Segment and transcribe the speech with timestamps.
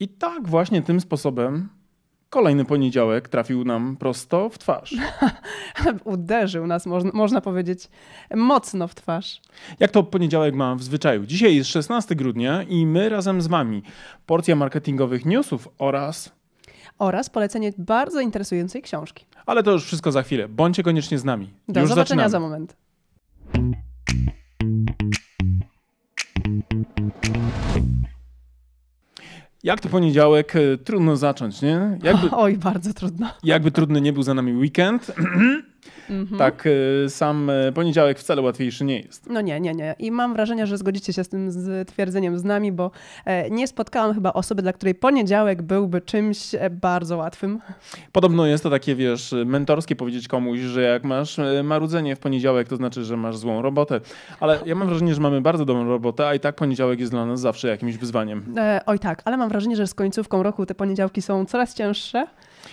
[0.00, 1.68] I tak właśnie tym sposobem
[2.30, 4.94] kolejny poniedziałek trafił nam prosto w twarz.
[6.04, 7.88] Uderzył nas, można, można powiedzieć,
[8.34, 9.40] mocno w twarz.
[9.80, 11.26] Jak to poniedziałek ma w zwyczaju?
[11.26, 13.82] Dzisiaj jest 16 grudnia i my razem z wami
[14.26, 16.32] porcja marketingowych newsów oraz
[16.98, 19.24] Oraz polecenie bardzo interesującej książki.
[19.46, 20.48] Ale to już wszystko za chwilę.
[20.48, 21.50] Bądźcie koniecznie z nami.
[21.68, 22.30] Do już zobaczenia zaczynamy.
[22.30, 22.76] za moment.
[29.66, 30.56] Jak to poniedziałek?
[30.56, 31.98] e, Trudno zacząć, nie?
[32.02, 33.26] Jakby, Oj, bardzo trudno.
[33.44, 35.12] jakby trudny nie był za nami weekend,
[36.10, 36.38] Mhm.
[36.38, 39.30] tak e, sam e, poniedziałek wcale łatwiejszy nie jest.
[39.30, 39.94] No nie, nie, nie.
[39.98, 42.90] I mam wrażenie, że zgodzicie się z tym z twierdzeniem z nami, bo
[43.24, 47.60] e, nie spotkałam chyba osoby, dla której poniedziałek byłby czymś e, bardzo łatwym.
[48.12, 52.68] Podobno jest to takie, wiesz, mentorskie powiedzieć komuś, że jak masz e, marudzenie w poniedziałek,
[52.68, 54.00] to znaczy, że masz złą robotę.
[54.40, 57.26] Ale ja mam wrażenie, że mamy bardzo dobrą robotę, a i tak poniedziałek jest dla
[57.26, 58.54] nas zawsze jakimś wyzwaniem.
[58.56, 62.26] E, oj tak, ale mam wrażenie, że z końcówką roku te poniedziałki są coraz cięższe.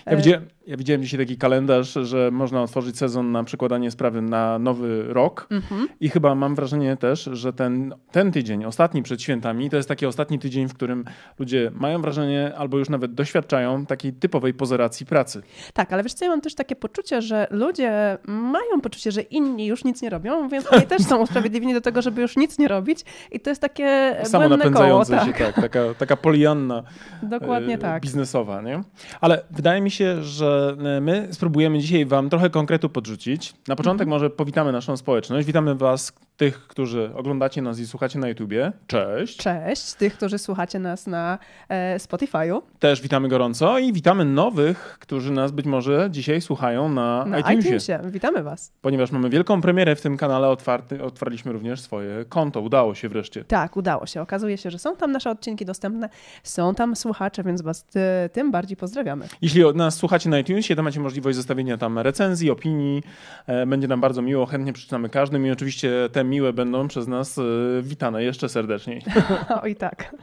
[0.06, 4.60] Ja widziałem, ja widziałem dzisiaj taki kalendarz, że można otworzyć sezon na przekładanie sprawy na
[4.60, 5.88] nowy rok Mhm.
[6.00, 10.06] i chyba mam wrażenie też, że ten, ten tydzień, ostatni przed świętami, to jest taki
[10.06, 11.06] ostatni tydzień, w którym
[11.40, 15.42] ludzie mają wrażenie albo już nawet doświadczają takiej typowej pozeracji pracy.
[15.74, 19.66] Tak, ale wiesz co, ja mam też takie poczucie, że ludzie mają poczucie, że inni
[19.66, 22.68] już nic nie robią, więc oni też są usprawiedliwieni do tego, żeby już nic nie
[22.68, 23.00] robić
[23.32, 24.74] i to jest takie Samo błędne koło.
[24.98, 26.84] napędzające Tak, się, tak, taka, taka polianna
[27.24, 28.04] dokładnie e, tak.
[28.04, 28.82] biznesowa, nie?
[29.22, 33.54] Ale wydaje mi się, że e, my spróbujemy dzisiaj wam trochę konkretu podrzucić.
[33.68, 34.10] Na początek Mhm.
[34.10, 35.48] może powitamy naszą społeczność.
[35.48, 38.72] Witamy was, tych, którzy oglądacie nas i słuchacie na YouTubie.
[38.88, 39.38] Cześć.
[39.38, 45.32] Cześć, tych, którzy słuchacie nas na e, Spotify'u, Też witamy gorąco i witamy nowych, którzy
[45.32, 47.60] nas być może dzisiaj słuchają na, na iTunesie.
[47.62, 48.00] iTunesie.
[48.06, 48.72] Witamy Was.
[48.82, 52.62] Ponieważ mamy wielką premierę w tym kanale, otwarty, otwarliśmy również swoje konto.
[52.62, 53.44] Udało się wreszcie.
[53.46, 54.22] Tak, udało się.
[54.22, 56.10] Okazuje się, że są tam nasze odcinki dostępne,
[56.44, 58.00] są tam słuchacze, więc Was ty,
[58.34, 59.28] tym bardziej pozdrawiamy.
[59.42, 63.04] Jeśli nas słuchacie na iTunesie, to macie możliwość zostawienia tam recenzji, opinii.
[63.48, 67.38] E, Będzie nam bardzo miło, chętnie przeczytamy każdym i oczywiście te miłe będą przez nas
[67.38, 67.42] e,
[67.82, 69.02] witane jeszcze serdeczniej.
[69.64, 70.16] Oj tak.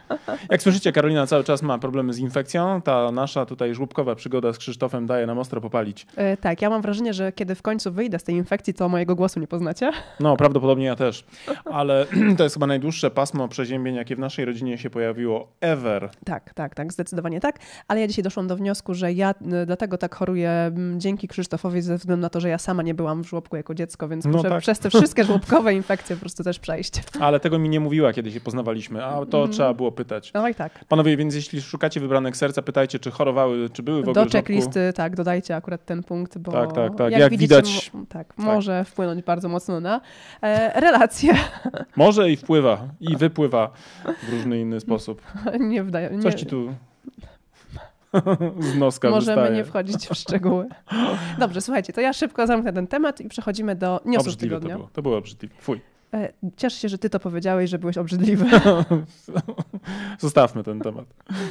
[0.49, 2.81] Jak słyszycie, Karolina cały czas ma problemy z infekcją.
[2.81, 6.07] Ta nasza tutaj żłobkowa przygoda z Krzysztofem daje nam ostro popalić.
[6.15, 9.15] E, tak, ja mam wrażenie, że kiedy w końcu wyjdę z tej infekcji, to mojego
[9.15, 9.91] głosu nie poznacie.
[10.19, 11.25] No, prawdopodobnie ja też.
[11.65, 12.05] Ale
[12.37, 16.09] to jest chyba najdłuższe pasmo przeziębień, jakie w naszej rodzinie się pojawiło ever.
[16.25, 17.59] Tak, tak, tak, zdecydowanie tak.
[17.87, 21.81] Ale ja dzisiaj doszłam do wniosku, że ja y, dlatego tak choruję m, dzięki Krzysztofowi,
[21.81, 24.31] ze względu na to, że ja sama nie byłam w żłobku jako dziecko, więc No
[24.31, 24.61] muszę tak.
[24.61, 26.93] przez te wszystkie żłobkowe infekcje po prostu też przejść.
[27.19, 29.51] Ale tego mi nie mówiła, kiedy się poznawaliśmy, a to Mhm.
[29.51, 30.31] trzeba było pytać.
[30.33, 30.85] No i tak.
[30.85, 34.93] Panowie, więc jeśli szukacie wybranek serca, pytajcie, czy chorowały, czy były w ogóle Do checklisty,
[34.95, 37.11] tak, dodajcie akurat ten punkt, bo Tak, tak, tak.
[37.11, 40.01] jak, Jak widzicie, widać- mo- tak, może wpłynąć bardzo mocno na
[40.41, 41.33] e, relacje.
[41.95, 43.71] Może i wpływa, i wypływa
[44.27, 45.21] w różny inny sposób.
[45.59, 46.73] nie wydaje nie, Coś ci tu
[48.73, 49.57] z noska Możemy wystaje.
[49.57, 50.67] nie wchodzić w szczegóły.
[51.39, 54.77] Dobrze, słuchajcie, to ja szybko zamknę ten temat i przechodzimy do newsów Obrzydliwe to tygodnia.
[54.77, 54.89] było.
[54.93, 55.55] To było obrzydliwe.
[55.59, 55.81] Fuj.
[56.13, 58.45] E, Cieszę się, że ty to powiedziałeś, że byłeś obrzydliwy.
[60.19, 61.05] Zostawmy ten temat.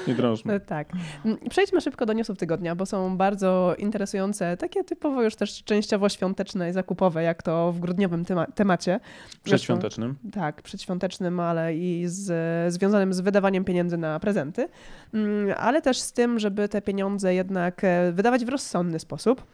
[0.08, 0.52] Nie drążmy.
[0.54, 0.88] E, Tak.
[1.24, 6.08] Mm, Przejdźmy szybko do newsów tygodnia, bo są bardzo interesujące, takie typowo już też częściowo
[6.08, 9.00] świąteczne i zakupowe, jak to w grudniowym tema- temacie.
[9.44, 10.16] Przedświątecznym.
[10.32, 14.68] Tak, przedświątecznym, ale i z, związanym z wydawaniem pieniędzy na prezenty,
[15.14, 19.46] Mm, ale też z tym, żeby te pieniądze jednak e, wydawać w rozsądny sposób.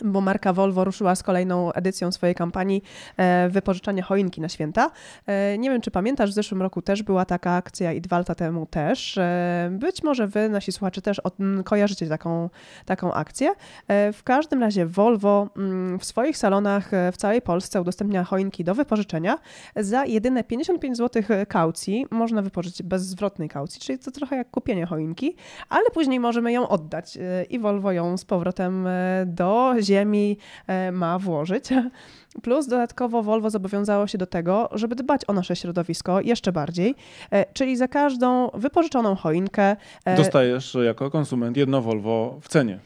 [0.00, 2.82] Bo marka Volvo ruszyła z kolejną edycją swojej kampanii
[3.16, 4.90] e, wypożyczania choinki na święta.
[5.26, 8.34] E, nie wiem, czy pamiętasz, w zeszłym roku też była taka akcja i dwa lata
[8.34, 9.18] temu też.
[9.18, 11.20] E, być może wy, nasi słuchacze, też
[11.64, 12.50] kojarzycie taką,
[12.84, 13.54] taką akcję.
[13.88, 19.38] W każdym razie Volvo mm, w swoich salonach w całej Polsce udostępnia choinki do wypożyczenia
[19.76, 24.86] za jedyne 55 zł kaucji można wypożyczyć bez zwrotnej kaucji, czyli to trochę jak kupienie
[24.86, 25.36] choinki,
[25.68, 27.18] ale później możemy ją oddać
[27.50, 28.88] i Volvo ją z powrotem
[29.26, 31.64] do ziemi e, ma włożyć.
[32.42, 36.94] Plus dodatkowo Volvo zobowiązało się do tego, żeby dbać o nasze środowisko jeszcze bardziej,
[37.30, 42.78] e, czyli za każdą wypożyczoną choinkę e, Dostajesz jako konsument jedno Volvo w cenie.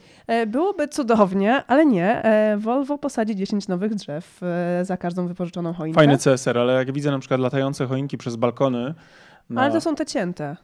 [0.46, 2.22] Byłoby cudownie, ale nie.
[2.56, 4.40] Volvo posadzi 10 nowych drzew
[4.82, 6.00] za każdą wypożyczoną choinkę.
[6.00, 8.94] Fajny CSR, ale jak widzę na przykład latające choinki przez balkony,
[9.50, 9.62] na...
[9.62, 10.56] Ale to są te cięte.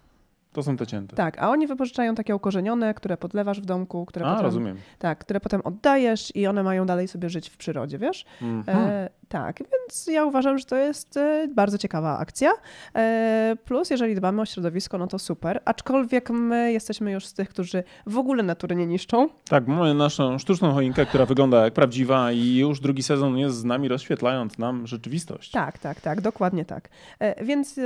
[0.53, 1.17] To są te cięte.
[1.17, 4.77] Tak, a oni wypożyczają takie ukorzenione, które podlewasz w domku, które, A, potem, rozumiem.
[4.99, 8.25] tak, które potem oddajesz i one mają dalej sobie żyć w przyrodzie, wiesz?
[8.43, 8.79] Mhm.
[8.79, 12.53] E, Tak, więc ja uważam, że to jest e, bardzo ciekawa akcja.
[12.95, 15.61] E, plus, jeżeli dbamy o środowisko, no to super.
[15.65, 19.29] Aczkolwiek my jesteśmy już z tych, którzy w ogóle natury nie niszczą.
[19.49, 23.65] Tak, mamy naszą sztuczną choinkę, która wygląda jak prawdziwa i już drugi sezon jest z
[23.65, 25.51] nami, rozświetlając nam rzeczywistość.
[25.51, 26.89] Tak, tak, tak, dokładnie tak.
[27.19, 27.81] E, więc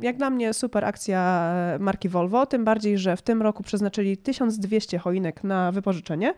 [0.00, 4.98] jak dla mnie super akcja marki Volvo, tym bardziej, że w tym roku przeznaczyli 1200
[4.98, 6.34] choinek na wypożyczenie,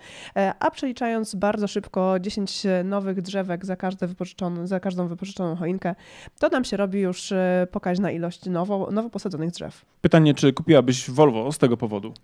[0.60, 5.94] a przeliczając bardzo szybko 10 nowych drzewek za każde wypożyczone, za każdą wypożyczoną choinkę,
[6.38, 9.84] to nam się robi już e, pokaźna ilość nowo, nowo posadzonych drzew.
[10.00, 12.14] Pytanie, czy kupiłabyś Volvo z tego powodu?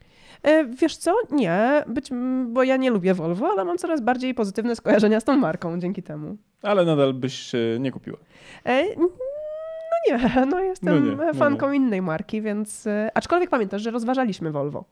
[0.43, 1.15] E, wiesz co?
[1.31, 2.11] Nie, być,
[2.47, 6.03] bo ja nie lubię Volvo, ale mam coraz bardziej pozytywne skojarzenia z tą marką dzięki
[6.03, 6.37] temu.
[6.63, 8.19] Ale nadal byś nie kupiła.
[8.65, 9.09] E, no
[10.09, 11.77] nie, no jestem no nie, no fanką nie.
[11.77, 12.89] innej marki, więc.
[13.15, 14.85] Aczkolwiek pamiętasz, że rozważaliśmy Volvo.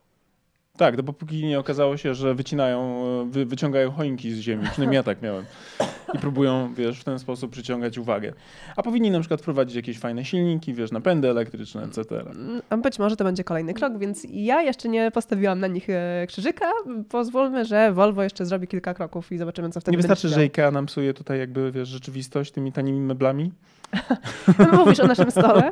[0.77, 3.00] Tak, dopóki nie okazało się, że wycinają,
[3.31, 4.65] wy, wyciągają choinki z ziemi.
[4.71, 5.45] Przynajmniej ja tak miałem.
[6.14, 8.32] I próbują, wiesz, w ten sposób przyciągać uwagę.
[8.76, 12.25] A powinni na przykład wprowadzić jakieś fajne silniki, wiesz, napędy elektryczne, etc.
[12.70, 16.26] A być może to będzie kolejny krok, więc ja jeszcze nie postawiłam na nich e,
[16.28, 16.66] krzyżyka.
[17.08, 20.72] Pozwólmy, że Volvo jeszcze zrobi kilka kroków i zobaczymy, co wtedy Nie wystarczy, że IKEA
[20.72, 23.52] nam psuje tutaj jakby, wiesz, rzeczywistość tymi tanimi meblami?
[24.79, 25.70] Mówisz o naszym stole?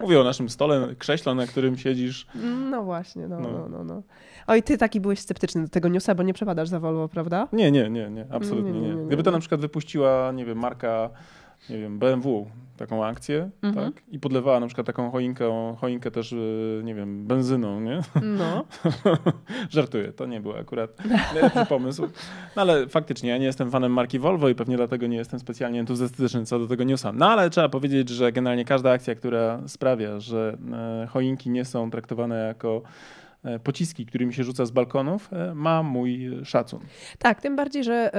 [0.00, 2.26] Mówię o naszym stole, krześle, na którym siedzisz.
[2.70, 3.68] No właśnie, no, no, no.
[3.68, 4.02] no, no.
[4.46, 7.48] Oj, ty taki byłeś sceptyczny do tego newsa, bo nie przepadasz za Volvo, prawda?
[7.52, 8.80] Nie, nie, nie, nie, absolutnie nie.
[8.80, 9.06] nie, nie, nie.
[9.06, 11.10] Gdyby to na przykład wypuściła, nie wiem, marka
[11.70, 13.86] nie wiem, BMW taką akcję, mhm.
[13.86, 14.02] tak?
[14.10, 18.00] I podlewała na przykład taką choinkę, choinkę też, y, nie wiem, benzyną, nie?
[18.22, 18.64] No.
[19.70, 20.90] Żartuję, to nie był akurat
[21.34, 22.02] najlepszy pomysł.
[22.56, 25.80] No ale faktycznie, ja nie jestem fanem marki Volvo i pewnie dlatego nie jestem specjalnie
[25.80, 27.12] entuzjastyczny co do tego newsa.
[27.12, 31.90] No ale trzeba powiedzieć, że generalnie każda akcja, która sprawia, że e, choinki nie są
[31.90, 32.82] traktowane jako
[33.64, 36.80] pociski, którymi się rzuca z balkonów, e, ma mój szacun.
[37.18, 38.10] Tak, tym bardziej, że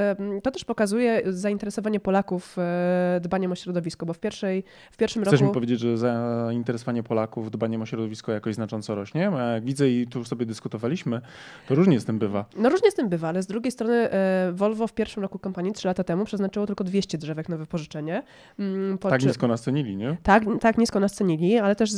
[0.44, 5.32] to też pokazuje zainteresowanie Polaków e, dbaniem o środowisko, bo w, pierwszej, w pierwszym Chcesz
[5.32, 5.38] roku...
[5.38, 9.32] Chcesz mi powiedzieć, że zainteresowanie Polaków dbaniem o środowisko jakoś znacząco rośnie?
[9.54, 11.22] Jak widzę i tu już sobie dyskutowaliśmy,
[11.68, 12.46] to różnie z tym bywa.
[12.58, 14.10] No różnie z tym bywa, ale z drugiej strony
[14.52, 18.24] Volvo w pierwszym roku kampanii, trzy lata temu, przeznaczyło tylko 200 drzewek na wypożyczenie.
[18.60, 19.28] Mm, tak czy...
[19.28, 20.18] nisko nacenili, nie?
[20.24, 21.92] Tak, tak nisko nacenili, ale też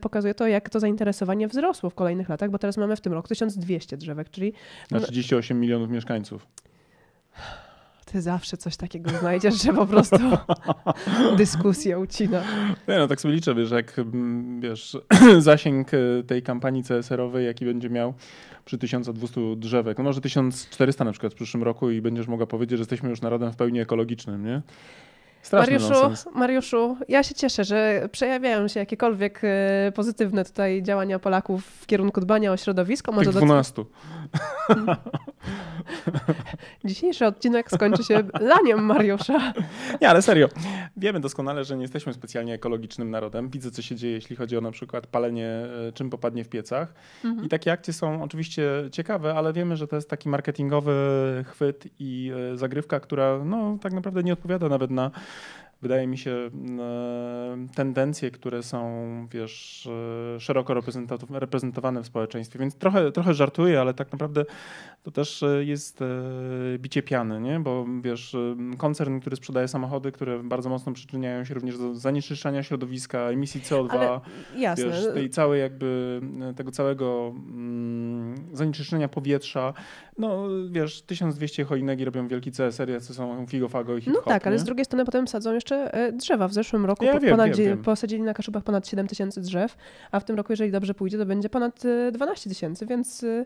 [0.00, 3.28] pokazuje to, jak to zainteresowanie wzrosło w kolejnych latach, bo teraz mamy w tym roku
[3.28, 4.52] 1200 drzewek, czyli...
[4.90, 6.46] Na 38 milionów mieszkańców.
[8.12, 10.16] Ty zawsze coś takiego znajdziesz, że po prostu
[11.36, 12.42] dyskusja ucina.
[12.88, 14.96] Nie no, tak sobie liczę, wiesz, jak mm, wiesz,
[15.38, 18.14] zasięg e, tej kampanii CSR-owej, jaki będzie miał
[18.64, 22.78] przy 1200 drzewek, no może 1400 na przykład w przyszłym roku i będziesz mogła powiedzieć,
[22.78, 24.62] że jesteśmy już narodem w pełni ekologicznym, nie?
[25.42, 31.64] Straszny Mariuszu, Mariuszu, ja się cieszę, że przejawiają się jakiekolwiek e, pozytywne tutaj działania Polaków
[31.64, 33.12] w kierunku dbania o środowisko.
[33.12, 33.74] Może Tych 12.
[33.74, 33.86] Do...
[36.84, 39.52] Dzisiejszy odcinek skończy się laniem Mariusza.
[40.00, 40.48] Nie, ale serio.
[40.96, 43.48] Wiemy doskonale, że nie jesteśmy specjalnie ekologicznym narodem.
[43.50, 45.48] Widzę, co się dzieje, jeśli chodzi o na przykład palenie
[45.88, 46.94] e, czym popadnie w piecach.
[47.24, 47.46] Mhm.
[47.46, 50.94] I takie akcje są oczywiście ciekawe, ale wiemy, że to jest taki marketingowy
[51.48, 55.10] chwyt i e, zagrywka, która no, tak naprawdę nie odpowiada nawet na
[55.82, 56.50] wydaje mi się, e,
[57.74, 58.82] tendencje, które są,
[59.30, 59.88] wiesz,
[60.36, 60.74] e, szeroko
[61.30, 62.58] reprezentowane w społeczeństwie.
[62.58, 64.44] Więc trochę, trochę żartuję, ale tak naprawdę
[65.02, 66.00] to też e, jest
[66.78, 67.60] bicie piany, nie?
[67.60, 68.36] Bo wiesz,
[68.78, 73.90] koncern, który sprzedaje samochody, które bardzo mocno przyczyniają się również do zanieczyszczania środowiska, emisji CO2,
[73.90, 74.20] ale
[74.56, 74.84] jasne.
[74.84, 76.20] Wiesz, tej całej jakby,
[76.56, 79.74] tego całego mm, zanieczyszczenia powietrza.
[80.18, 84.58] No wiesz, 1200 choinek robią wielki CSR, jacy są figofago i hip No tak, ale
[84.58, 86.48] z drugiej strony potem sadzą jeszcze e, drzewa.
[86.48, 87.82] W zeszłym roku ja po, wiem, ponad, wiem, wiem.
[87.82, 89.76] posadzili na Kaszubach ponad 7 tysięcy drzew,
[90.10, 91.82] a w tym roku, jeżeli dobrze pójdzie, to będzie ponad
[92.12, 93.44] 12 e, tysięcy, więc e,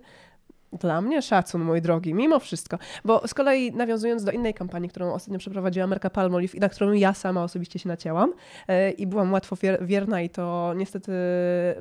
[0.79, 2.79] dla mnie szacun, mój drogi, mimo wszystko.
[3.05, 6.93] Bo z kolei nawiązując do innej kampanii, którą ostatnio przeprowadziła Merka Palmolive i na którą
[6.93, 8.33] ja sama osobiście się nacięłam
[8.69, 11.13] e, i byłam łatwo wierna i to niestety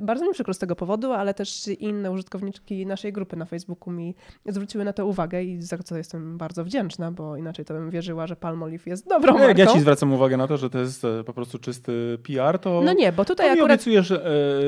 [0.02, 4.16] bardzo mi przykro z tego powodu, ale też inne użytkowniczki naszej grupy na Facebooku mi
[4.46, 8.28] zwróciły na to uwagę i za co jestem bardzo wdzięczna, bo inaczej to bym wierzyła,
[8.28, 9.48] że Palmolive jest dobrą no, marką.
[9.48, 12.60] Jak ja ci zwracam uwagę na to, że to jest e, po prostu czysty PR,
[12.60, 14.22] to No nie, bo tutaj akurat obiecujesz e,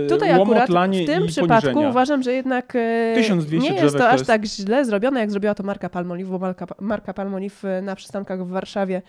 [0.09, 4.45] tutaj akurat w tym przypadku uważam, że jednak e, 1200 nie jest to aż tak
[4.45, 9.01] źle zrobione, jak zrobiła to marka Palmolive, bo marka, marka Palmolive na przystankach w Warszawie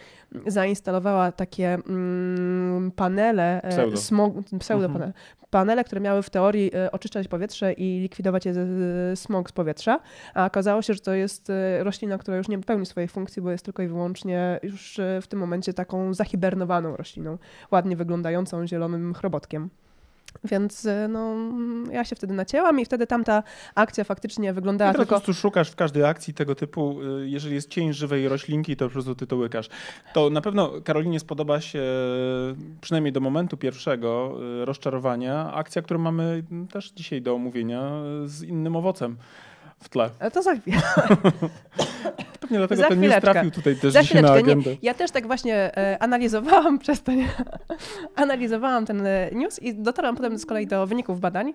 [0.46, 4.92] zainstalowała takie mm, panele, e, pseudo, smog, pseudo mhm.
[4.92, 5.12] panele,
[5.50, 8.44] panele, które miały w teorii e, oczyszczać powietrze i likwidować
[9.14, 10.00] smog z powietrza,
[10.34, 13.50] a okazało się, że to jest e, roślina, która już nie pełni swojej funkcji, bo
[13.50, 17.38] jest tylko i wyłącznie już w tym momencie taką zahibernowaną rośliną,
[17.70, 19.70] ładnie wyglądającą zielonym chrobotkiem.
[20.44, 21.37] Więc y, no,
[21.92, 23.42] ja się wtedy nacięłam i wtedy tamta
[23.75, 25.20] akcja faktycznie wyglądała I teraz tylko...
[25.20, 28.87] po prostu szukasz w każdej akcji tego typu, y, jeżeli jest cień żywej roślinki, to
[28.87, 29.68] po prostu ty to łykasz.
[30.14, 31.82] To na pewno Karolinie spodoba się,
[32.80, 36.42] przynajmniej do momentu pierwszego y, rozczarowania, akcja, którą mamy
[36.73, 37.90] też dzisiaj do omówienia
[38.25, 39.16] z innym owocem
[39.80, 40.11] w tle.
[40.20, 40.80] Ale to za chwilę.
[42.40, 44.70] Pewnie dlatego Za ten news trafił tutaj też Za dzisiaj na agendę.
[44.70, 47.12] Nie, ja też tak właśnie e, analizowałam przez to,
[48.16, 51.54] analizowałam ten e, news i dotarłam potem z kolei do wyników badań.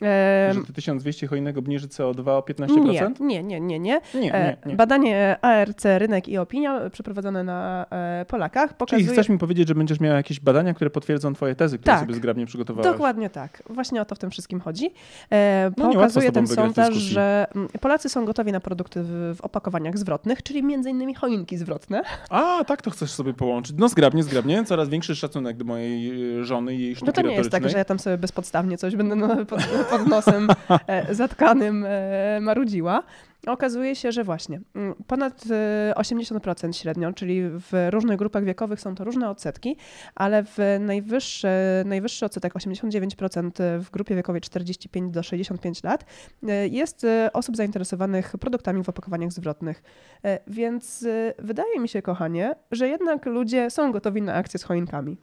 [0.00, 3.20] Że te 1200 choinek obniży CO2 o 15%?
[3.20, 4.00] nie, nie, nie, nie, nie.
[4.14, 4.76] Nie, nie, E, nie.
[4.76, 9.12] Badanie ARC Rynek i Opinia przeprowadzone na e, Polakach Czyli pokazuje...
[9.12, 12.00] chcesz mi powiedzieć, że będziesz miała jakieś badania, które potwierdzą twoje tezy, które Tak.
[12.00, 12.92] sobie zgrabnie przygotowałaś?
[12.92, 13.62] Dokładnie tak.
[13.70, 14.90] Właśnie o to w tym wszystkim chodzi.
[15.32, 19.98] E, No, pokazuje tobą ten sondaż, że mm, Polacy są gotowi na produkty w, opakowaniach
[19.98, 22.02] zwrotnych, czyli między innymi choinki zwrotne.
[22.30, 23.76] A, tak to chcesz sobie połączyć.
[23.78, 24.64] No zgrabnie, zgrabnie.
[24.64, 26.12] Coraz większy szacunek do mojej
[26.44, 28.96] żony i jej sztuki No to nie jest tak, że ja tam sobie bezpodstawnie coś
[28.96, 29.60] będę no, pod,
[29.90, 30.48] pod nosem
[30.86, 33.02] e, zatkanym e, marudziła.
[33.46, 38.94] Okazuje się, że właśnie mm, ponad e, 80% średnio, czyli w różnych grupach wiekowych są
[38.94, 39.76] to różne odsetki,
[40.14, 41.48] ale w najwyższy,
[41.84, 43.50] najwyższy odsetek 89%
[43.80, 46.04] w grupie wiekowej 45 do 65 lat
[46.48, 49.82] e, jest e, osób zainteresowanych produktami w opakowaniach zwrotnych.
[50.24, 54.62] E, Więc e, wydaje mi się, kochanie, że jednak ludzie są gotowi na akcje z
[54.62, 55.16] choinkami.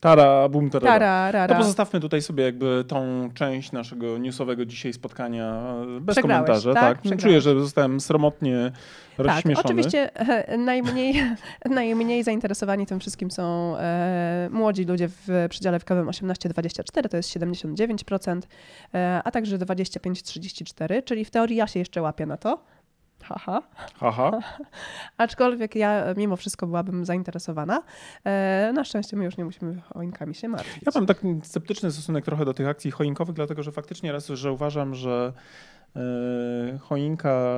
[0.00, 0.92] Tara, bum, tarara.
[0.92, 1.54] Tara, rara.
[1.54, 6.74] To pozostawmy tutaj sobie jakby tą część naszego newsowego dzisiaj spotkania e, bez Przegrałeś, komentarza.
[6.74, 6.82] tak?
[6.82, 7.22] Tak, Przegrałeś.
[7.22, 8.72] czuję, że zostałem sromotnie
[9.16, 9.64] Tak, rozśmieszony.
[9.64, 11.14] oczywiście e, najmniej,
[11.70, 18.40] najmniej zainteresowani tym wszystkim są e, młodzi ludzie w przedziale wiekowym 18-24, to jest 79%,
[18.94, 22.64] e, a także 25-34, czyli w teorii ja się jeszcze łapię na to.
[23.22, 23.62] Haha.
[24.00, 24.38] Haha.
[25.18, 27.82] Aczkolwiek ja mimo wszystko byłabym zainteresowana.
[28.24, 30.82] E, na szczęście my już nie musimy choinkami się martwić.
[30.86, 34.52] Ja mam taki sceptyczny stosunek trochę do tych akcji choinkowych, dlatego że faktycznie raz, że
[34.52, 35.32] uważam, że
[36.80, 37.54] choinka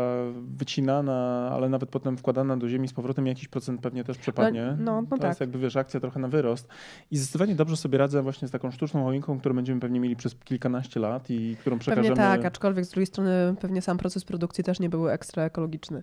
[0.56, 4.76] wycinana, ale nawet potem wkładana do ziemi z powrotem jakiś procent pewnie też przepadnie.
[4.78, 5.28] No, no to tak.
[5.28, 6.68] jest jakby, wiesz, akcja trochę na wyrost.
[7.10, 10.34] I zdecydowanie dobrze sobie radzę właśnie z taką sztuczną choinką, którą będziemy pewnie mieli przez
[10.34, 12.08] kilkanaście lat i którą przekażemy.
[12.08, 16.02] Pewnie tak, aczkolwiek z drugiej strony pewnie sam proces produkcji też nie był ekstra ekologiczny.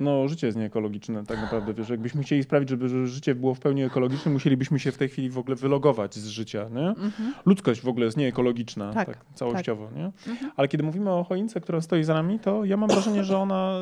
[0.00, 3.60] No, życie jest nieekologiczne tak naprawdę, wiesz, jakbyśmy chcieli sprawić, żeby ży- życie było w
[3.60, 6.88] pełni ekologiczne, musielibyśmy się w tej chwili w ogóle wylogować z życia, nie?
[6.88, 7.34] Mhm.
[7.46, 10.04] Ludzkość w ogóle jest nieekologiczna, Tak, tak, całościowo, nie?
[10.32, 10.52] Mhm.
[10.56, 13.78] Ale kiedy mówimy o choince, która stoi za nami, to ja mam wrażenie, że ona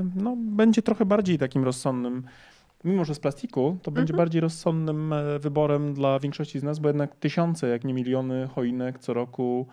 [0.00, 2.22] y, no, będzie trochę bardziej takim rozsądnym,
[2.84, 4.16] mimo że z plastiku, to będzie Mhm.
[4.24, 8.98] bardziej rozsądnym e, wyborem dla większości z nas, bo jednak tysiące, jak nie miliony choinek
[8.98, 9.66] co roku.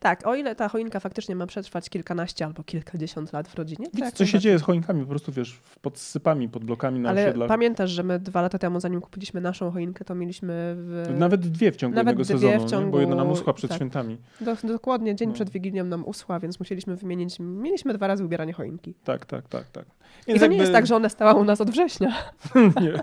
[0.00, 3.86] Tak, o ile ta choinka faktycznie ma przetrwać kilkanaście albo kilkadziesiąt lat w rodzinie.
[3.86, 4.40] jak co się najbardziej.
[4.40, 7.48] dzieje z choinkami, po prostu wiesz, pod sypami, pod blokami na Ale osiedlach.
[7.48, 11.14] pamiętasz, że my dwa lata temu, zanim kupiliśmy naszą choinkę, to mieliśmy w...
[11.18, 12.70] Nawet dwie w ciągu Nawet jednego dwie w sezonu, nie?
[12.70, 13.76] ciągu- bo jedna nam uschła przed tak.
[13.78, 14.18] świętami.
[14.40, 15.34] Do, dokładnie dzień No.
[15.34, 17.36] przed Wigilią nam uschła, więc musieliśmy wymienić.
[17.40, 18.94] Mieliśmy dwa razy ubieranie choinki.
[19.04, 19.86] Tak, tak, tak, tak.
[20.26, 22.12] I to nie jest tak, że ona stała u nas od września.
[22.54, 22.92] nie.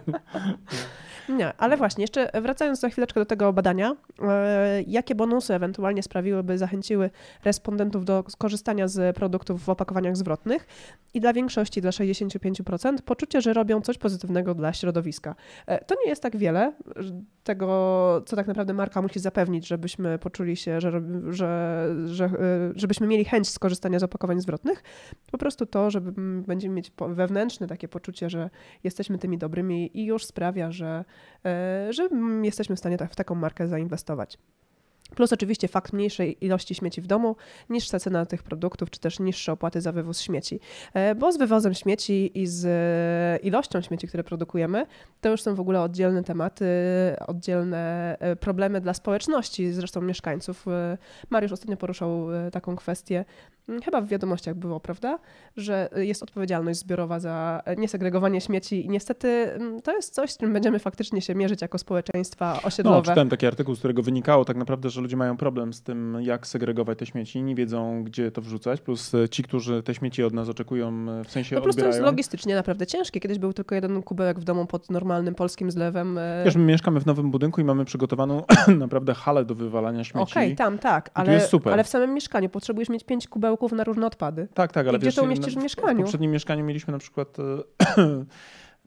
[1.29, 6.57] Nie, ale właśnie, jeszcze wracając za chwileczkę do tego badania, e, jakie bonusy ewentualnie sprawiłyby,
[6.57, 7.09] zachęciły
[7.43, 10.67] respondentów do skorzystania z produktów w opakowaniach zwrotnych
[11.13, 15.35] i dla większości, dla 65%, poczucie, że robią coś pozytywnego dla środowiska.
[15.67, 16.73] E, To nie jest tak wiele
[17.43, 20.91] tego, co tak naprawdę marka musi zapewnić, żebyśmy poczuli się, że,
[21.29, 22.29] że, że, e,
[22.75, 24.83] żebyśmy mieli chęć skorzystania z opakowań zwrotnych.
[25.31, 26.01] Po prostu to, że
[26.47, 28.49] będziemy mieć wewnętrzne takie poczucie, że
[28.83, 31.05] jesteśmy tymi dobrymi i już sprawia, że,
[31.89, 34.37] że mm, jesteśmy w stanie tak, w taką markę zainwestować.
[35.15, 37.35] Plus oczywiście fakt mniejszej ilości śmieci w domu,
[37.69, 40.59] niższa cena tych produktów, czy też niższe opłaty za wywóz śmieci.
[40.93, 44.85] E, Bo z wywozem śmieci i z e, ilością śmieci, które produkujemy,
[45.21, 46.65] to już są w ogóle oddzielne tematy,
[47.27, 50.67] oddzielne e, problemy dla społeczności, zresztą mieszkańców.
[50.67, 50.97] E,
[51.29, 53.25] Mariusz ostatnio poruszał e, taką kwestię,
[53.85, 55.19] chyba w wiadomościach było, prawda,
[55.57, 60.37] że jest odpowiedzialność zbiorowa za e, niesegregowanie śmieci i niestety mm, to jest coś, z
[60.37, 63.01] czym będziemy faktycznie się mierzyć jako społeczeństwa No, osiedlowe.
[63.01, 66.47] czytałem taki artykuł, z którego wynikało tak naprawdę, że ludzie mają problem z tym, jak
[66.47, 70.33] segregować te śmieci, nie wiedzą, gdzie to wrzucać, plus e, ci, którzy te śmieci od
[70.33, 72.11] nas oczekują, w sensie Po prostu jest odbierają.
[72.11, 73.19] logistycznie naprawdę ciężkie.
[73.19, 76.19] Kiedyś był tylko jeden kubełek w domu pod normalnym polskim zlewem.
[76.45, 78.43] Wiesz, my mieszkamy w nowym budynku i mamy przygotowaną
[78.77, 80.31] naprawdę halę do wywalania śmieci.
[80.31, 83.27] Okej, tam tak, ale, jest ale w samym mieszkaniu potrzebujesz mieć pięć
[83.71, 84.47] na różne odpady.
[84.53, 85.99] Tak, tak, ale I gdzie wiesz, to umieścisz w mieszkaniu?
[85.99, 87.43] W poprzednim mieszkaniu mieliśmy na przykład e,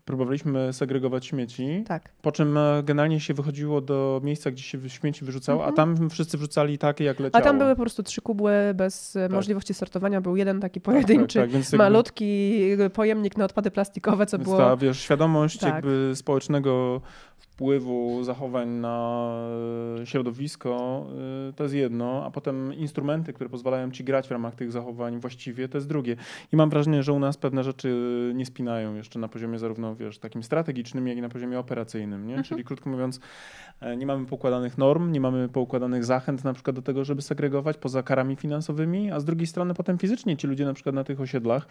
[0.04, 2.08] próbowaliśmy segregować śmieci, Tak.
[2.22, 5.74] po czym e, generalnie się wychodziło do miejsca, gdzie się śmieci wyrzucało, Mhm.
[5.74, 7.44] a tam wszyscy wrzucali takie, jak A leciało.
[7.44, 10.20] tam były po prostu trzy kubły bez e, możliwości sortowania.
[10.20, 12.60] Był jeden taki pojedynczy, tak, tak, więc jakby- malutki
[12.94, 14.58] pojemnik na odpady plastikowe, co Więc było...
[14.58, 15.74] ta, wiesz, świadomość Tak.
[15.74, 17.00] jakby społecznego
[17.56, 19.30] wpływu zachowań na
[20.04, 21.06] środowisko,
[21.50, 25.20] y, to jest jedno, a potem instrumenty, które pozwalają ci grać w ramach tych zachowań
[25.20, 26.16] właściwie, to jest drugie.
[26.52, 27.92] I mam wrażenie, że u nas pewne rzeczy
[28.34, 32.34] nie spinają jeszcze na poziomie zarówno, wiesz, takim strategicznym, jak i na poziomie operacyjnym, nie?
[32.34, 32.44] Mhm.
[32.44, 33.20] Czyli krótko mówiąc,
[33.80, 37.76] e, nie mamy poukładanych norm, nie mamy poukładanych zachęt na przykład do tego, żeby segregować
[37.76, 41.20] poza karami finansowymi, a z drugiej strony potem fizycznie ci ludzie na przykład na tych
[41.20, 41.66] osiedlach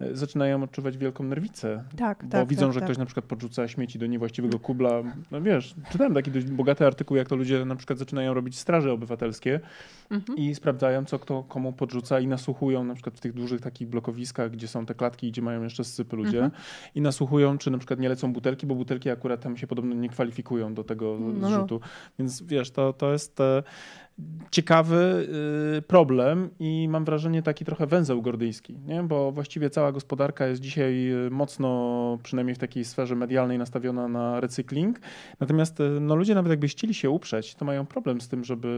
[0.00, 2.86] e, zaczynają odczuwać wielką nerwicę, tak, bo tak, widzą, tak, że tak.
[2.86, 5.02] ktoś na przykład podrzuca śmieci do niewłaściwego kubla.
[5.30, 8.92] No wiesz, czytałem taki dość bogaty artykuł, jak to ludzie na przykład zaczynają robić straże
[8.92, 9.60] obywatelskie
[10.10, 10.38] mhm.
[10.38, 14.50] i sprawdzają, co kto komu podrzuca i nasłuchują na przykład w tych dużych takich blokowiskach,
[14.50, 16.62] gdzie są te klatki, gdzie mają jeszcze sypy ludzie mhm.
[16.94, 20.08] i nasłuchują, czy na przykład nie lecą butelki, bo butelki akurat tam się podobno nie
[20.08, 21.32] kwalifikują do tego no.
[21.32, 21.48] no.
[21.48, 21.80] zrzutu.
[22.18, 23.40] Więc wiesz, to, to jest
[24.50, 25.28] ciekawy
[25.78, 29.02] y, problem i mam wrażenie taki trochę węzeł gordyjski, nie?
[29.02, 34.40] bo właściwie cała gospodarka jest dzisiaj y, mocno, przynajmniej w takiej sferze medialnej, nastawiona na
[34.40, 35.00] recykling.
[35.40, 38.68] Natomiast y, no, ludzie nawet jakby chcieli się uprzeć, to mają problem z tym, żeby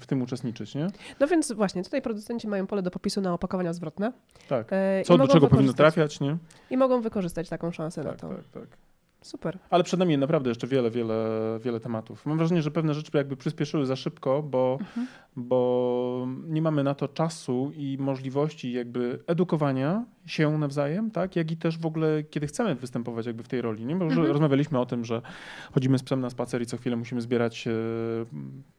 [0.00, 0.74] w tym uczestniczyć.
[0.74, 0.86] Nie?
[1.20, 4.12] No więc właśnie, tutaj producenci mają pole do popisu na opakowania zwrotne.
[4.48, 4.68] Tak.
[4.70, 6.36] E, Co do czego powinno trafiać, nie?
[6.70, 8.28] I mogą wykorzystać taką szansę tak, na to.
[8.28, 8.93] Tak, tak.
[9.24, 9.58] Super.
[9.70, 11.24] Ale przed nami naprawdę jeszcze wiele, wiele,
[11.62, 12.26] wiele tematów.
[12.26, 15.06] Mam wrażenie, że pewne rzeczy jakby przyspieszyły za szybko, bo, mhm.
[15.36, 21.36] bo nie mamy na to czasu i możliwości jakby edukowania się nawzajem, tak?
[21.36, 23.84] jak i też w ogóle, kiedy chcemy występować jakby w tej roli.
[23.84, 23.96] Nie?
[23.96, 24.26] Bo mhm.
[24.26, 25.22] rozmawialiśmy o tym, że
[25.72, 27.70] chodzimy z psem na spacer i co chwilę musimy zbierać, e,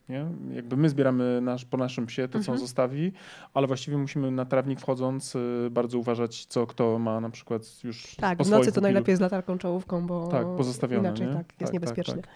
[0.10, 0.26] nie?
[0.56, 2.54] jakby my zbieramy nasz, po naszym psie to, co mhm.
[2.54, 3.12] on zostawi,
[3.54, 5.40] ale właściwie musimy na trawnik wchodząc e,
[5.72, 9.58] bardzo uważać, co kto ma na przykład już Tak, w nocy to najlepiej z latarką
[9.58, 11.34] czołówką, bo tak, pozostawione, inaczej nie?
[11.34, 12.16] tak, jest tak, niebezpiecznie.
[12.16, 12.34] Tak, tak.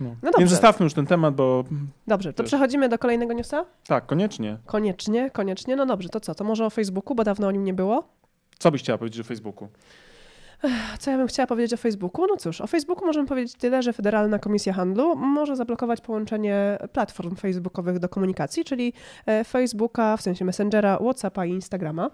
[0.00, 0.16] No.
[0.22, 1.64] No Więc zostawmy już ten temat, bo...
[2.06, 3.64] Dobrze, to przechodzimy do kolejnego newsa?
[3.86, 4.56] Tak, koniecznie.
[4.66, 5.76] Koniecznie, koniecznie.
[5.76, 6.34] No dobrze, to co?
[6.34, 8.04] To może o Facebooku, bo dawno o nim nie było?
[8.58, 9.68] Co byś chciała powiedzieć o Facebooku?
[10.98, 12.26] Co ja bym chciała powiedzieć o Facebooku?
[12.26, 17.36] No cóż, o Facebooku możemy powiedzieć tyle, że Federalna Komisja Handlu może zablokować połączenie platform
[17.36, 18.92] facebookowych do komunikacji, czyli
[19.26, 22.10] e, Facebooka, w sensie Messengera, Whatsappa i Instagrama.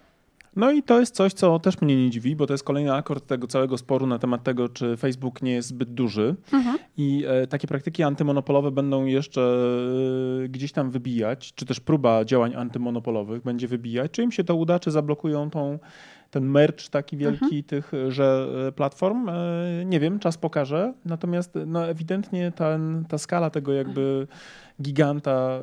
[0.57, 3.27] No i to jest coś, co też mnie nie dziwi, bo to jest kolejny akord
[3.27, 6.37] tego całego sporu na temat tego, czy Facebook nie jest zbyt duży.
[6.53, 6.79] Mhm.
[6.97, 9.41] I e, takie praktyki antymonopolowe będą jeszcze
[10.45, 14.11] e, gdzieś tam wybijać, czy też próba działań antymonopolowych będzie wybijać.
[14.11, 15.79] Czy im się to uda, czy zablokują tą
[16.37, 17.63] ten merch taki wielki mhm.
[17.63, 19.29] tych że e, platform.
[19.29, 19.33] E,
[19.85, 20.95] nie wiem, czas pokaże.
[21.05, 24.27] Natomiast no, ewidentnie ten, ta skala tego jakby
[24.83, 25.61] giganta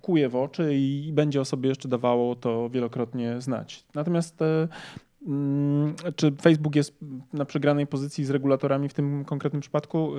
[0.00, 3.84] kuje w oczy i, będzie o sobie jeszcze dawało to wielokrotnie znać.
[3.94, 4.38] Natomiast
[5.26, 6.98] mm, czy Facebook jest
[7.32, 10.12] na przegranej pozycji z regulatorami w tym konkretnym przypadku?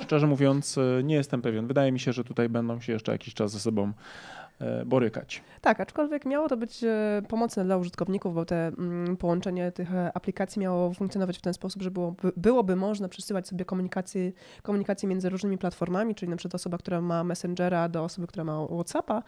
[0.00, 1.66] Szczerze mówiąc, nie jestem pewien.
[1.66, 4.39] Wydaje mi się, że tutaj będą się jeszcze jakiś czas ze sobą E,
[4.86, 5.42] borykać.
[5.60, 10.12] Tak, aczkolwiek miało to być e, pomocne dla użytkowników, bo te mm, połączenie tych e,
[10.14, 15.28] aplikacji miało funkcjonować w ten sposób, że byłoby, byłoby można przesyłać sobie komunikację, komunikację między
[15.28, 19.22] różnymi platformami, czyli na przykład osoba, która ma Messengera do osoby, która ma Whatsappa.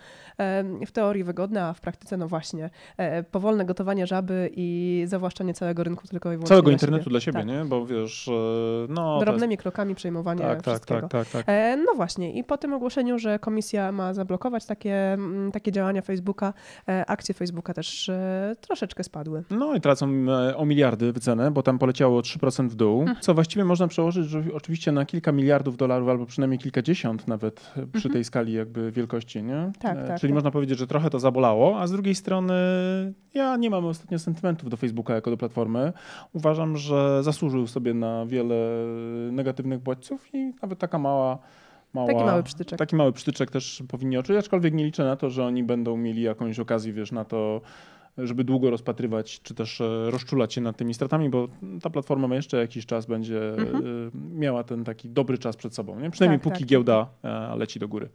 [0.87, 2.71] W teorii wygodne, a w praktyce no właśnie
[3.31, 7.49] powolne gotowanie żaby i zawłaszczanie całego rynku tylko i wyłącznie Całego internetu dla siebie, tak.
[7.49, 7.64] nie?
[7.64, 8.31] Bo wiesz,
[8.88, 9.21] no...
[9.21, 9.62] Drobnymi jest...
[9.62, 11.09] krokami przejmowanie tak, tak, wszystkiego.
[11.09, 15.16] Tak, tak, tak, No właśnie i po tym ogłoszeniu, że komisja ma zablokować takie
[15.52, 16.52] takie działania Facebooka,
[16.88, 19.44] e, akcje Facebooka też e, troszeczkę spadły.
[19.50, 23.20] No i tracą e, o miliardy wycenę, bo tam poleciało 3% w dół, mhm.
[23.20, 28.08] co właściwie można przełożyć że oczywiście na kilka miliardów dolarów albo przynajmniej kilkadziesiąt nawet przy
[28.08, 28.12] mhm.
[28.12, 29.72] tej skali jakby wielkości, nie?
[29.78, 30.20] Tak, tak.
[30.20, 30.35] Czyli tak.
[30.35, 32.54] można powiedzieć, że trochę to zabolało, a z drugiej strony
[33.35, 35.92] ja nie mam ostatnio sentymentów do Facebooka jako do platformy.
[36.32, 38.56] Uważam, że zasłużył sobie na wiele
[39.32, 41.38] negatywnych bodźców i nawet taka mała
[41.94, 42.78] Mała, taki mały przytyczek.
[42.78, 46.22] Taki mały przytyczek też powinni odczuć, aczkolwiek nie liczę na to, że oni będą mieli
[46.22, 47.61] jakąś okazję, wiesz, na to,
[48.18, 51.48] żeby długo rozpatrywać, czy też e, rozczulać się nad tymi stratami, bo
[51.83, 53.76] ta platforma jeszcze jakiś czas będzie mhm.
[53.76, 56.00] E, miała ten taki dobry czas przed sobą.
[56.00, 56.11] Nie?
[56.11, 56.68] Przynajmniej tak, póki tak.
[56.68, 58.09] giełda e, leci do góry.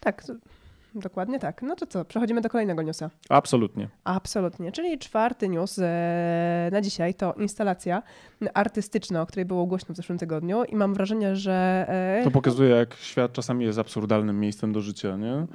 [0.00, 0.24] Tak,
[0.98, 1.62] Dokładnie tak.
[1.62, 3.10] No to co, przechodzimy do kolejnego newsa.
[3.28, 3.88] Absolutnie.
[4.04, 4.72] Absolutnie.
[4.72, 8.02] Czyli czwarty news e, na dzisiaj to instalacja
[8.54, 11.84] artystyczna, o której było głośno w zeszłym tygodniu i mam wrażenie, że...
[11.88, 15.46] E, to pokazuje, jak świat czasami jest absurdalnym miejscem do życia, nie?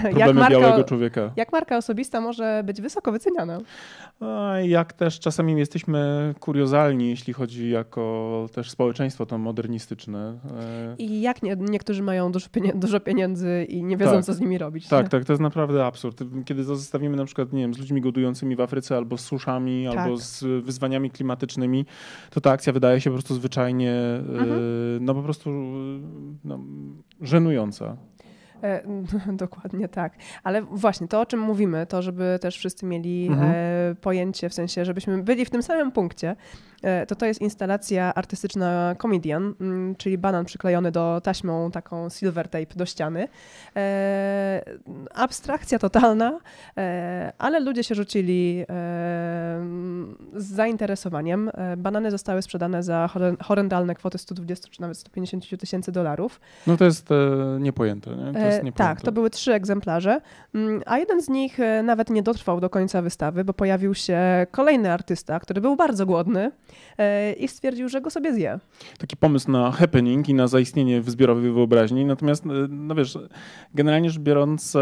[0.00, 1.32] Problemy jak marka, białego człowieka.
[1.36, 3.58] Jak marka osobista może być wysoko wyceniana.
[4.20, 10.38] A jak też czasami jesteśmy kuriozalni, jeśli chodzi jako też społeczeństwo to modernistyczne.
[10.60, 14.24] E, I jak nie, niektórzy mają dużo pieniędzy, dużo pieniędzy i nie wiedzą, tak.
[14.24, 14.88] co z nimi robić robić.
[14.88, 16.24] Tak, tak, to jest naprawdę absurd.
[16.44, 19.86] Kiedy to zestawimy na przykład, nie wiem, z ludźmi godującymi w Afryce albo z suszami,
[19.90, 19.98] tak.
[19.98, 21.86] albo z wyzwaniami klimatycznymi,
[22.30, 23.94] to ta akcja wydaje się po prostu zwyczajnie,
[24.28, 24.50] mhm.
[25.00, 25.50] no po prostu
[26.44, 26.60] no,
[27.20, 27.96] żenująca.
[28.62, 28.82] E,
[29.32, 30.12] dokładnie tak.
[30.44, 33.52] Ale właśnie to, o czym mówimy, to żeby też wszyscy mieli Mhm.
[33.54, 36.36] e, pojęcie, w sensie, żebyśmy byli w tym samym punkcie,
[36.82, 42.48] e, to to jest instalacja artystyczna Comedian, mm, czyli banan przyklejony do taśmą taką silver
[42.48, 43.28] tape do ściany.
[45.14, 46.38] Abstrakcja totalna,
[47.38, 48.64] ale ludzie się rzucili
[50.36, 51.50] z zainteresowaniem.
[51.76, 56.40] Banany zostały sprzedane za horren- horrendalne kwoty 120 czy nawet 150 tysięcy dolarów.
[56.66, 57.08] No to jest
[57.60, 58.32] niepojęte, nie?
[58.46, 60.20] E, tak, to były trzy egzemplarze,
[60.54, 64.18] Mm, a jeden z nich e, nawet nie dotrwał do końca wystawy, bo pojawił się
[64.50, 66.50] kolejny artysta, który był bardzo głodny
[66.98, 68.58] e, i stwierdził, że go sobie zje.
[68.98, 72.04] Taki pomysł na happening i na zaistnienie w zbiorowej wyobraźni.
[72.04, 73.18] Natomiast, no wiesz,
[73.74, 74.76] generalnie rzecz biorąc,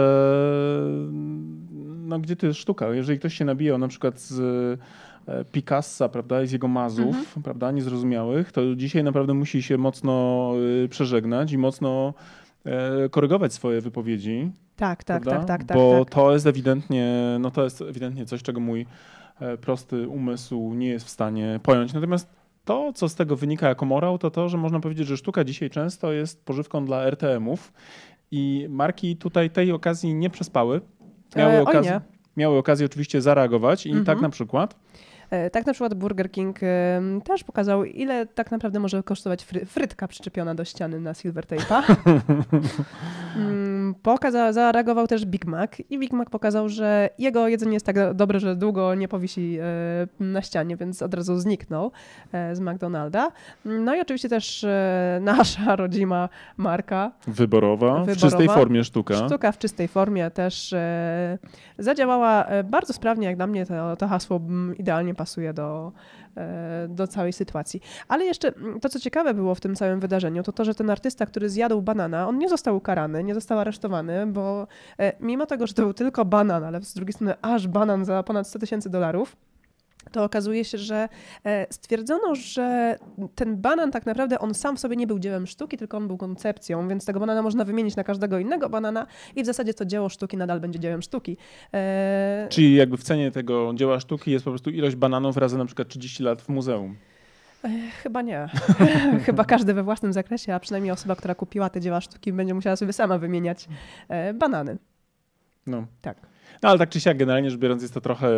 [2.07, 2.88] no gdzie to jest sztuka?
[2.88, 4.81] Jeżeli ktoś się nabijał na przykład z
[5.53, 7.42] Picassa, prawda, i z jego mazów, Mhm.
[7.44, 10.53] prawda, niezrozumiałych, to dzisiaj naprawdę musi się mocno
[10.90, 12.14] przeżegnać i mocno
[13.11, 14.50] korygować swoje wypowiedzi.
[14.77, 15.46] Tak, tak, prawda?
[15.46, 15.77] tak, tak, tak.
[15.77, 16.14] Bo tak.
[16.14, 18.87] to jest ewidentnie, no to jest ewidentnie coś, czego mój
[19.40, 21.92] e, prosty umysł nie jest w stanie pojąć.
[21.92, 22.29] Natomiast
[22.64, 25.70] to, co z tego wynika jako morał, to to, że można powiedzieć, że sztuka dzisiaj
[25.70, 27.72] często jest pożywką dla RTM-ów
[28.31, 30.81] i marki tutaj tej okazji nie przespały.
[31.37, 32.00] Miały, E, okazję,
[32.37, 34.07] miały okazję oczywiście zareagować i Mhm.
[34.07, 34.77] tak na przykład E,
[35.53, 40.09] Tak na przykład Burger King e, też pokazał, ile tak naprawdę może kosztować fry, frytka
[40.09, 41.83] przyczepiona do ściany na silver tape'a.
[43.37, 48.15] Mm, Pokazał, zareagował też Big Mac i Big Mac pokazał, że jego jedzenie jest tak
[48.15, 49.59] dobre, że długo nie powisi
[50.21, 51.93] e, na ścianie, więc od razu zniknął
[52.33, 53.33] e, z McDonalda.
[53.65, 58.21] No i oczywiście też e, nasza rodzima marka wyborowa, w Wyborowa.
[58.21, 59.15] czystej formie sztuka.
[59.27, 61.39] Sztuka w czystej formie też e,
[61.79, 64.75] zadziałała e, bardzo sprawnie, jak dla mnie to, to hasło mm,
[65.14, 65.92] idealnie pasuje do,
[66.37, 67.81] e, do całej sytuacji.
[68.09, 70.90] Ale jeszcze mm, to, co ciekawe było w tym całym wydarzeniu, to to, że ten
[70.90, 74.66] artysta, który zjadł banana, on nie został ukarany, nie został aresztowany, bo
[74.98, 78.22] e, mimo tego, że to był tylko banan, ale z drugiej strony aż banan za
[78.22, 79.37] ponad 100 tysięcy dolarów,
[80.13, 81.09] to okazuje się, że
[81.45, 82.97] e, stwierdzono, że
[83.35, 86.17] ten banan tak naprawdę on sam w sobie nie był dziełem sztuki, tylko on był
[86.17, 90.09] koncepcją, więc tego banana można wymienić na każdego innego banana i w zasadzie to dzieło
[90.09, 91.37] sztuki nadal będzie dziełem sztuki.
[91.75, 95.65] E, Czyli jakby w cenie tego dzieła sztuki jest po prostu ilość bananów razy na
[95.65, 96.97] przykład 30 lat w muzeum.
[98.03, 98.49] Chyba nie.
[99.27, 102.77] Chyba każdy we własnym zakresie, a przynajmniej osoba, która kupiła te dzieła sztuki, będzie musiała
[102.77, 103.69] sobie sama wymieniać
[104.09, 104.79] e, banany.
[105.67, 105.87] No.
[106.03, 106.34] Tak.
[106.63, 108.29] No ale tak czy siak, generalnie rzecz biorąc, jest to trochę,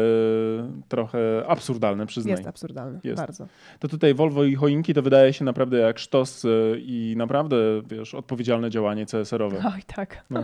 [0.88, 2.31] trochę absurdalne, przyznaj.
[2.31, 3.01] Jest absurdalne.
[3.05, 3.21] Jest.
[3.21, 3.47] Bardzo.
[3.79, 7.57] To tutaj Volvo i choinki to wydaje się naprawdę jak sztos y, i naprawdę,
[7.90, 9.62] wiesz, odpowiedzialne działanie CSR-owe.
[9.75, 10.25] Oj, tak.
[10.31, 10.42] No.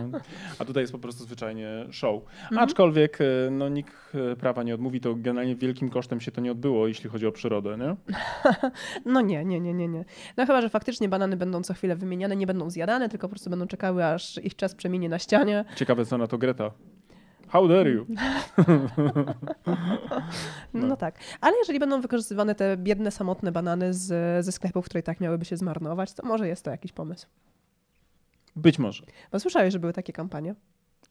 [0.59, 2.23] A tutaj jest po prostu zwyczajnie show.
[2.41, 2.59] Mhm.
[2.59, 6.51] Aczkolwiek y, no, nikt y, prawa nie odmówi, to generalnie wielkim kosztem się to nie
[6.51, 7.95] odbyło, jeśli chodzi o przyrodę, nie?
[9.05, 10.05] No nie, nie, nie, nie, nie.
[10.37, 13.49] No chyba, że faktycznie banany będą co chwilę wymieniane, nie będą zjadane, tylko po prostu
[13.49, 15.65] będą czekały, aż ich czas przeminie na ścianie.
[15.75, 16.71] Ciekawe, co na to Greta.
[17.53, 18.05] How dare you?
[20.73, 20.97] No, No.
[20.97, 21.15] tak.
[21.41, 25.45] Ale jeżeli będą wykorzystywane te biedne, samotne banany z, ze sklepów, które i tak miałyby
[25.45, 27.27] się zmarnować, to może jest to jakiś pomysł.
[28.55, 29.03] Być może.
[29.31, 30.55] Bo słyszałeś, że były takie kampanie,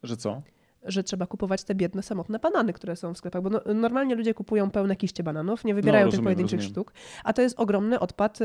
[0.02, 0.42] Że co?
[0.84, 4.34] że trzeba kupować te biedne, samotne banany, które są w sklepach, bo no, normalnie ludzie
[4.34, 6.72] kupują pełne kiście bananów, nie wybierają No, tych rozumiem, pojedynczych rozumiem.
[6.72, 6.92] sztuk,
[7.24, 8.44] a to jest ogromny odpad e,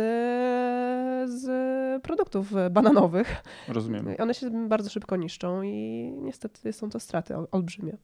[1.27, 3.35] z produktów e, bananowych.
[3.67, 4.07] Rozumiem.
[4.19, 5.73] One się bardzo szybko niszczą i
[6.21, 7.97] niestety są to straty ol- olbrzymie.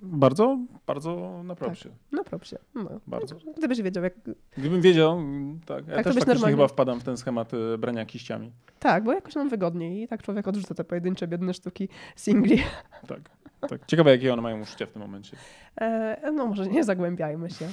[0.00, 1.88] Bardzo, bardzo na propsie.
[2.12, 2.56] Na propsie.
[2.74, 3.00] No.
[3.06, 3.36] Bardzo.
[3.58, 4.14] Gdybyś wiedział, jak...
[4.58, 5.18] Gdybym wiedział,
[5.66, 5.86] tak.
[5.88, 8.52] Ja Tak, też faktycznie normalnie- chyba wpadam w ten schemat y, brania kiściami.
[8.78, 12.58] Tak, bo jakoś nam wygodniej i tak człowiek odrzuca te pojedyncze, biedne sztuki singli.
[13.06, 13.20] Tak.
[13.68, 13.86] Tak.
[13.86, 15.36] Ciekawe, jakie one mają uczucia w tym momencie.
[15.80, 17.68] E, no może nie zagłębiajmy się.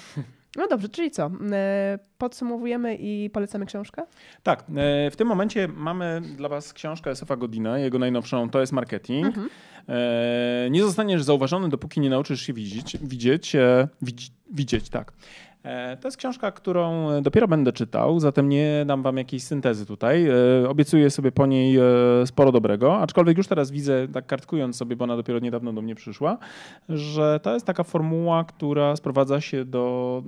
[0.56, 1.32] No dobrze, czyli co?
[1.52, 4.04] E, podsumowujemy i polecamy książkę?
[4.44, 8.74] Tak, e, w tym momencie mamy dla Was książkę Esofa Godina, jego najnowszą To jest
[8.74, 9.26] marketing.
[9.26, 9.50] Mhm.
[10.72, 12.98] Nie zostaniesz zauważony, dopóki nie nauczysz się widzieć.
[13.02, 13.56] Widzieć,
[14.02, 15.14] widzi, widzieć tak.
[15.64, 20.28] E, To jest książka, którą dopiero będę czytał, zatem nie dam wam jakiejś syntezy tutaj.
[20.64, 21.82] E, Obiecuję sobie po niej e,
[22.26, 25.96] sporo dobrego, aczkolwiek już teraz widzę, tak kartkując sobie, bo ona dopiero niedawno do mnie
[25.96, 26.38] przyszła,
[26.90, 30.24] że to jest taka formuła, która sprowadza się do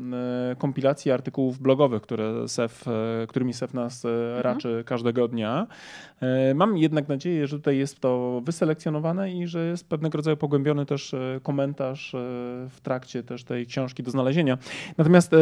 [0.52, 5.68] e, kompilacji artykułów blogowych, które SEF, e, którymi SEF nas e, raczy każdego dnia.
[6.22, 10.86] E, Mam jednak nadzieję, że tutaj jest to wyselekcjonowane i że jest pewnego rodzaju pogłębiony
[10.86, 12.18] też e, komentarz e,
[12.70, 14.58] w trakcie też tej książki do znalezienia.
[14.98, 15.38] Natomiast e,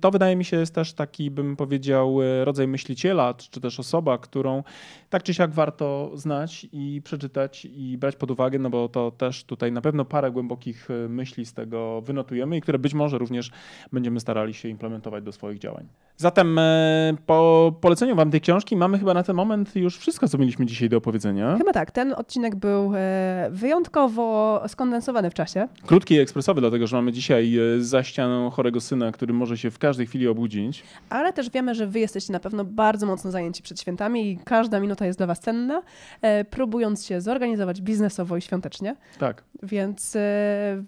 [0.00, 4.18] to wydaje mi się jest też taki, bym powiedział, e, rodzaj myśliciela, czy też osoba,
[4.18, 4.62] którą
[5.10, 9.44] tak czy siak warto znać i przeczytać i brać pod uwagę, no bo to też
[9.44, 13.50] tutaj na pewno parę głębokich e, myśli z tego wynotujemy i które być może również
[13.92, 15.86] będziemy starali się implementować do swoich działań.
[16.16, 20.38] Zatem e, po poleceniu Wam tej książki mamy chyba na ten moment już wszystko, co
[20.38, 21.56] mieliśmy dzisiaj do opowiedzenia.
[21.58, 21.90] Chyba tak.
[21.90, 25.68] Ten odcinek był e, wyjątkowo skondensowany w czasie.
[25.86, 29.78] Krótki i ekspresowy, dlatego że mamy dzisiaj za ścianą chorego syna, który może się w
[29.78, 30.84] każdej chwili obudzić.
[31.10, 34.80] Ale też wiemy, że Wy jesteście na pewno bardzo mocno zajęci przed świętami i każda
[34.80, 35.82] minuta jest dla Was cenna,
[36.22, 38.96] e, próbując się zorganizować biznesowo i świątecznie.
[39.18, 39.44] Tak.
[39.62, 40.20] Więc e,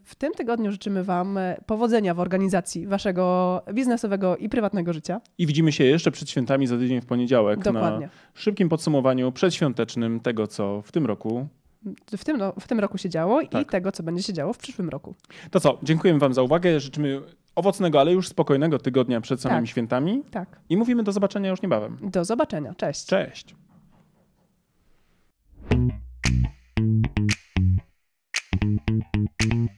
[0.04, 5.20] w tym tygodniu życzymy Wam e, powodzenia w organizacji Waszego biznesowego i prywatnego życia.
[5.38, 8.06] I widzimy się jeszcze przed świętami za tydzień w poniedziałek Dokładnie.
[8.06, 11.48] na szybkim podsumowaniu przedświątecznym tego, co w tym roku
[12.16, 13.62] w tym, no, w tym roku się działo tak.
[13.62, 15.14] i tego, co będzie się działo w przyszłym roku.
[15.50, 16.80] To co, dziękujemy Wam za uwagę.
[16.80, 17.22] Życzymy
[17.54, 19.70] owocnego, ale już spokojnego tygodnia przed samymi tak.
[19.70, 20.22] świętami.
[20.30, 20.60] Tak.
[20.68, 21.98] I mówimy do zobaczenia już niebawem.
[22.02, 22.74] Do zobaczenia.
[22.74, 23.06] Cześć.
[23.06, 23.54] Cześć.
[25.70, 25.92] Thank
[29.42, 29.77] you.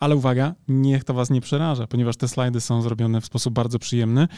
[0.00, 3.78] ale uwaga, niech to was nie przeraża, ponieważ te slajdy są zrobione w sposób bardzo
[3.78, 4.28] przyjemny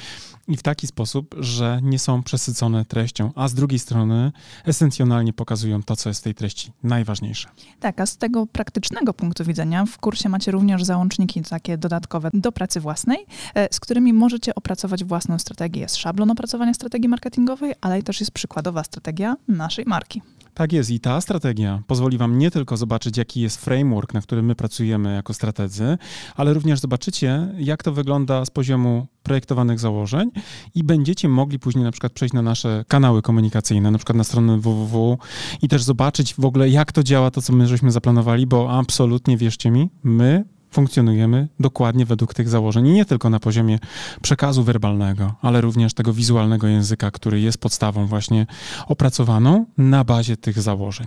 [0.49, 4.33] i w taki sposób, że nie są przesycone treścią, a z drugiej strony
[4.65, 7.49] esencjonalnie pokazują to, co jest w tej treści najważniejsze.
[7.81, 12.53] Tak, a z tego praktycznego punktu widzenia w kursie macie również załączniki takie dodatkowe do
[12.53, 13.19] pracy własnej,
[13.55, 15.81] e, z którymi możecie opracować własną strategię.
[15.81, 20.23] Jest szablon opracowania strategii marketingowej, ale też jest przykładowa strategia naszej marki.
[20.55, 24.47] Tak jest i ta strategia pozwoli Wam nie tylko zobaczyć, jaki jest framework, na którym
[24.47, 25.99] my pracujemy jako strategzy,
[26.37, 30.31] ale również zobaczycie, jak to wygląda z poziomu projektowanych założeń
[30.75, 34.59] i będziecie mogli później na przykład przejść na nasze kanały komunikacyjne, na przykład na stronę
[34.59, 35.19] www
[35.63, 39.37] i też zobaczyć w ogóle, jak to działa, to co my żeśmy zaplanowali, bo absolutnie,
[39.37, 42.87] wierzcie mi, my funkcjonujemy dokładnie według tych założeń.
[42.87, 43.79] I nie tylko na poziomie
[44.23, 48.47] przekazu werbalnego, ale również tego wizualnego języka, który jest podstawą właśnie
[48.87, 51.07] opracowaną na bazie tych założeń.